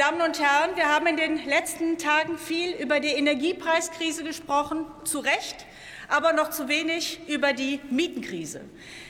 Damen 0.00 0.22
und 0.22 0.40
Herren, 0.40 0.76
wir 0.76 0.88
haben 0.88 1.06
in 1.08 1.18
den 1.18 1.44
letzten 1.46 1.98
Tagen 1.98 2.38
viel 2.38 2.72
über 2.72 3.00
die 3.00 3.08
Energiepreiskrise 3.08 4.24
gesprochen, 4.24 4.86
zu 5.04 5.18
Recht, 5.18 5.66
aber 6.08 6.32
noch 6.32 6.48
zu 6.48 6.68
wenig 6.68 7.20
über 7.28 7.52
die 7.52 7.80
Mietenkrise. 7.90 8.62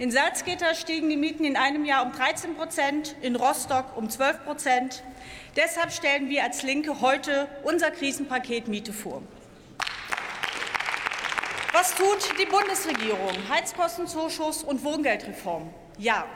In 0.00 0.10
Salzgitter 0.10 0.74
stiegen 0.74 1.08
die 1.08 1.16
Mieten 1.16 1.44
in 1.44 1.56
einem 1.56 1.84
Jahr 1.84 2.04
um 2.04 2.10
13 2.10 2.56
Prozent, 2.56 3.14
in 3.22 3.36
Rostock 3.36 3.96
um 3.96 4.10
12 4.10 4.44
Prozent. 4.44 5.04
Deshalb 5.54 5.92
stellen 5.92 6.28
wir 6.28 6.42
als 6.42 6.64
Linke 6.64 7.00
heute 7.00 7.46
unser 7.62 7.92
Krisenpaket 7.92 8.66
Miete 8.66 8.92
vor. 8.92 9.22
Was 11.72 11.94
tut 11.94 12.28
die 12.40 12.46
Bundesregierung? 12.46 13.30
Heizkostenzuschuss 13.48 14.64
und 14.64 14.82
Wohngeldreform. 14.82 15.72
Ja, 15.96 16.26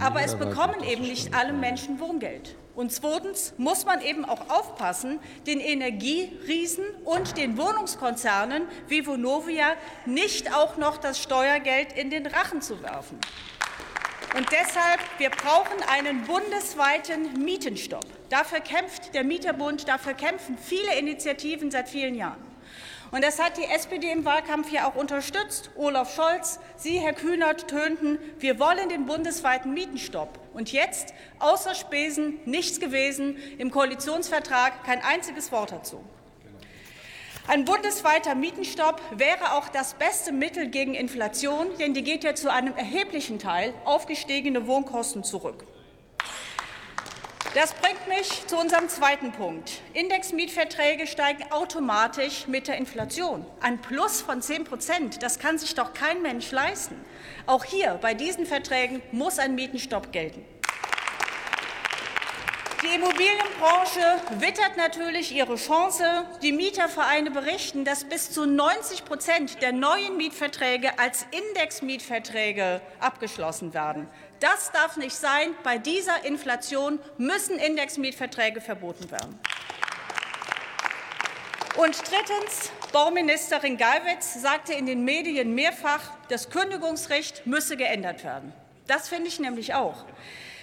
aber 0.00 0.22
es 0.22 0.34
bekommen 0.34 0.82
eben 0.82 1.02
nicht 1.02 1.34
alle 1.34 1.52
Menschen 1.52 2.00
Wohngeld. 2.00 2.56
Und 2.74 2.92
zweitens 2.92 3.54
muss 3.56 3.86
man 3.86 4.02
eben 4.02 4.24
auch 4.24 4.50
aufpassen, 4.50 5.18
den 5.46 5.60
Energieriesen 5.60 6.84
und 7.04 7.38
den 7.38 7.56
Wohnungskonzernen 7.56 8.64
wie 8.88 9.06
Vonovia 9.06 9.74
nicht 10.04 10.54
auch 10.54 10.76
noch 10.76 10.98
das 10.98 11.22
Steuergeld 11.22 11.92
in 11.92 12.10
den 12.10 12.26
Rachen 12.26 12.60
zu 12.60 12.82
werfen. 12.82 13.18
Und 14.36 14.46
deshalb, 14.52 15.00
wir 15.16 15.30
brauchen 15.30 15.82
einen 15.90 16.24
bundesweiten 16.24 17.42
Mietenstopp. 17.42 18.04
Dafür 18.28 18.60
kämpft 18.60 19.14
der 19.14 19.24
Mieterbund, 19.24 19.88
dafür 19.88 20.12
kämpfen 20.12 20.58
viele 20.58 20.98
Initiativen 20.98 21.70
seit 21.70 21.88
vielen 21.88 22.14
Jahren. 22.14 22.55
Und 23.12 23.22
das 23.22 23.38
hat 23.38 23.56
die 23.56 23.64
SPD 23.64 24.10
im 24.10 24.24
Wahlkampf 24.24 24.70
ja 24.70 24.88
auch 24.88 24.96
unterstützt. 24.96 25.70
Olaf 25.76 26.14
Scholz, 26.14 26.58
Sie, 26.76 26.98
Herr 26.98 27.12
Kühnert, 27.12 27.68
tönten, 27.68 28.18
wir 28.38 28.58
wollen 28.58 28.88
den 28.88 29.06
bundesweiten 29.06 29.72
Mietenstopp. 29.72 30.38
Und 30.52 30.72
jetzt, 30.72 31.14
außer 31.38 31.74
Spesen, 31.74 32.40
nichts 32.44 32.80
gewesen, 32.80 33.36
im 33.58 33.70
Koalitionsvertrag 33.70 34.84
kein 34.84 35.02
einziges 35.02 35.52
Wort 35.52 35.72
dazu. 35.72 36.02
Ein 37.48 37.64
bundesweiter 37.64 38.34
Mietenstopp 38.34 39.00
wäre 39.12 39.52
auch 39.52 39.68
das 39.68 39.94
beste 39.94 40.32
Mittel 40.32 40.66
gegen 40.66 40.94
Inflation, 40.94 41.68
denn 41.78 41.94
die 41.94 42.02
geht 42.02 42.24
ja 42.24 42.34
zu 42.34 42.52
einem 42.52 42.74
erheblichen 42.74 43.38
Teil 43.38 43.72
auf 43.84 44.06
gestiegene 44.06 44.66
Wohnkosten 44.66 45.22
zurück. 45.22 45.64
Das 47.56 47.72
bringt 47.72 48.06
mich 48.06 48.46
zu 48.48 48.58
unserem 48.58 48.90
zweiten 48.90 49.32
Punkt. 49.32 49.80
Indexmietverträge 49.94 51.06
steigen 51.06 51.42
automatisch 51.50 52.46
mit 52.46 52.68
der 52.68 52.76
Inflation. 52.76 53.46
Ein 53.62 53.80
Plus 53.80 54.20
von 54.20 54.42
10 54.42 54.64
Prozent, 54.64 55.22
das 55.22 55.38
kann 55.38 55.56
sich 55.56 55.74
doch 55.74 55.94
kein 55.94 56.20
Mensch 56.20 56.50
leisten. 56.50 57.02
Auch 57.46 57.64
hier 57.64 57.98
bei 58.02 58.12
diesen 58.12 58.44
Verträgen 58.44 59.00
muss 59.10 59.38
ein 59.38 59.54
Mietenstopp 59.54 60.12
gelten. 60.12 60.44
Die 62.86 62.94
Immobilienbranche 62.94 64.20
wittert 64.38 64.76
natürlich 64.76 65.34
ihre 65.34 65.56
Chance. 65.56 66.04
Die 66.40 66.52
Mietervereine 66.52 67.32
berichten, 67.32 67.84
dass 67.84 68.04
bis 68.04 68.30
zu 68.30 68.46
90 68.46 69.04
Prozent 69.04 69.60
der 69.60 69.72
neuen 69.72 70.16
Mietverträge 70.16 70.96
als 70.96 71.26
Indexmietverträge 71.32 72.80
abgeschlossen 73.00 73.74
werden. 73.74 74.08
Das 74.38 74.70
darf 74.70 74.96
nicht 74.96 75.16
sein. 75.16 75.54
Bei 75.64 75.78
dieser 75.78 76.24
Inflation 76.24 77.00
müssen 77.18 77.58
Indexmietverträge 77.58 78.60
verboten 78.60 79.10
werden. 79.10 79.36
Und 81.76 81.98
drittens, 82.08 82.70
Bauministerin 82.92 83.78
Geiwitz 83.78 84.40
sagte 84.40 84.74
in 84.74 84.86
den 84.86 85.04
Medien 85.04 85.54
mehrfach, 85.54 86.12
das 86.28 86.50
Kündigungsrecht 86.50 87.46
müsse 87.46 87.76
geändert 87.76 88.22
werden. 88.22 88.52
Das 88.86 89.08
finde 89.08 89.28
ich 89.28 89.40
nämlich 89.40 89.74
auch. 89.74 90.04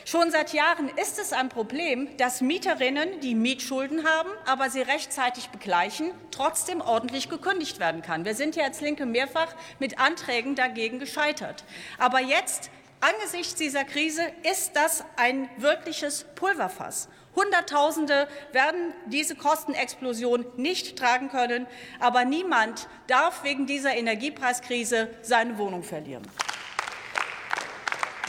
Schon 0.05 0.31
seit 0.31 0.51
Jahren 0.51 0.89
ist 0.89 1.17
es 1.17 1.31
ein 1.31 1.47
Problem, 1.47 2.17
dass 2.17 2.41
Mieterinnen, 2.41 3.21
die 3.21 3.35
Mietschulden 3.35 4.05
haben, 4.05 4.29
aber 4.45 4.69
sie 4.69 4.81
rechtzeitig 4.81 5.49
begleichen, 5.49 6.11
trotzdem 6.29 6.81
ordentlich 6.81 7.29
gekündigt 7.29 7.79
werden 7.79 8.01
kann. 8.01 8.25
Wir 8.25 8.35
sind 8.35 8.57
ja 8.57 8.65
als 8.65 8.81
Linke 8.81 9.05
mehrfach 9.05 9.55
mit 9.79 9.99
Anträgen 9.99 10.55
dagegen 10.55 10.99
gescheitert. 10.99 11.63
Aber 11.97 12.19
jetzt 12.19 12.69
Angesichts 13.03 13.55
dieser 13.55 13.83
Krise 13.83 14.21
ist 14.49 14.77
das 14.77 15.03
ein 15.17 15.49
wirkliches 15.57 16.25
Pulverfass. 16.35 17.09
Hunderttausende 17.35 18.29
werden 18.53 18.93
diese 19.07 19.35
Kostenexplosion 19.35 20.45
nicht 20.55 20.97
tragen 20.97 21.27
können, 21.27 21.67
aber 21.99 22.23
niemand 22.23 22.87
darf 23.07 23.43
wegen 23.43 23.65
dieser 23.67 23.93
Energiepreiskrise 23.93 25.09
seine 25.21 25.57
Wohnung 25.57 25.83
verlieren. 25.83 26.23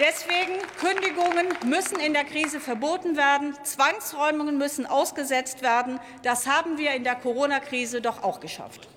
Deswegen 0.00 0.59
Kündigungen 0.81 1.47
müssen 1.66 2.00
in 2.00 2.15
der 2.15 2.25
Krise 2.25 2.59
verboten 2.59 3.16
werden, 3.16 3.55
Zwangsräumungen 3.62 4.59
müssen 4.59 4.87
ausgesetzt 4.87 5.62
werden. 5.62 6.00
Das 6.25 6.49
haben 6.49 6.78
wir 6.78 6.94
in 6.94 7.05
der 7.05 7.15
Corona-Krise 7.15 8.00
doch 8.00 8.25
auch 8.25 8.41
geschafft. 8.41 8.88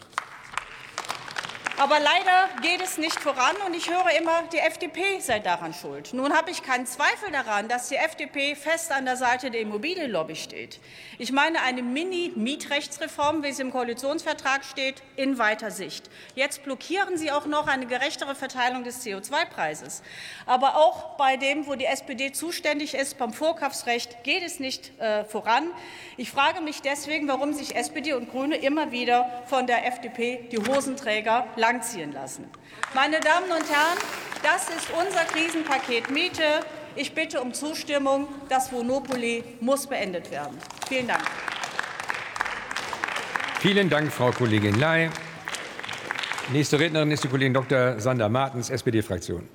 Aber 1.79 1.99
leider 1.99 2.49
geht 2.63 2.81
es 2.81 2.97
nicht 2.97 3.19
voran, 3.19 3.55
und 3.67 3.75
ich 3.75 3.87
höre 3.87 4.09
immer, 4.19 4.41
die 4.51 4.57
FDP 4.57 5.19
sei 5.19 5.37
daran 5.37 5.75
schuld. 5.75 6.11
Nun 6.11 6.33
habe 6.33 6.49
ich 6.49 6.63
keinen 6.63 6.87
Zweifel 6.87 7.29
daran, 7.31 7.67
dass 7.67 7.89
die 7.89 7.97
FDP 7.97 8.55
fest 8.55 8.91
an 8.91 9.05
der 9.05 9.15
Seite 9.15 9.51
der 9.51 9.61
Immobilienlobby 9.61 10.35
steht. 10.35 10.79
Ich 11.19 11.31
meine 11.31 11.61
eine 11.61 11.83
Mini-Mietrechtsreform, 11.83 13.43
wie 13.43 13.51
sie 13.51 13.61
im 13.61 13.71
Koalitionsvertrag 13.71 14.65
steht, 14.65 15.03
in 15.17 15.37
weiter 15.37 15.69
Sicht. 15.69 16.09
Jetzt 16.33 16.63
blockieren 16.63 17.15
Sie 17.15 17.31
auch 17.31 17.45
noch 17.45 17.67
eine 17.67 17.85
gerechtere 17.85 18.33
Verteilung 18.33 18.83
des 18.83 19.05
CO2-Preises. 19.05 20.01
Aber 20.47 20.77
auch 20.77 21.15
bei 21.17 21.37
dem, 21.37 21.67
wo 21.67 21.75
die 21.75 21.85
SPD 21.85 22.31
zuständig 22.31 22.95
ist, 22.95 23.19
beim 23.19 23.33
Vorkaufsrecht, 23.33 24.23
geht 24.23 24.41
es 24.41 24.59
nicht 24.59 24.99
äh, 24.99 25.25
voran. 25.25 25.69
Ich 26.17 26.31
frage 26.31 26.61
mich 26.61 26.81
deswegen, 26.81 27.27
warum 27.27 27.53
sich 27.53 27.75
SPD 27.75 28.13
und 28.13 28.31
Grüne 28.31 28.55
immer 28.55 28.91
wieder 28.91 29.43
von 29.45 29.67
der 29.67 29.85
FDP 29.85 30.47
die 30.51 30.57
Hosenträger 30.57 31.45
langziehen 31.67 32.13
lassen. 32.13 32.45
Meine 32.93 33.19
Damen 33.19 33.51
und 33.51 33.69
Herren, 33.69 33.97
das 34.41 34.69
ist 34.69 34.89
unser 34.97 35.25
Krisenpaket 35.25 36.09
Miete. 36.09 36.61
Ich 36.95 37.13
bitte 37.13 37.41
um 37.41 37.53
Zustimmung. 37.53 38.27
Das 38.47 38.71
Monopoly 38.71 39.43
muss 39.59 39.85
beendet 39.85 40.31
werden. 40.31 40.57
Vielen 40.87 41.07
Dank. 41.07 41.23
Vielen 43.59 43.89
Dank, 43.89 44.11
Frau 44.13 44.31
Kollegin 44.31 44.79
Ley. 44.79 45.09
Nächste 46.53 46.79
Rednerin 46.79 47.11
ist 47.11 47.23
die 47.25 47.27
Kollegin 47.27 47.53
Dr. 47.53 47.99
Sander 47.99 48.29
Martens, 48.29 48.69
SPD-Fraktion. 48.69 49.49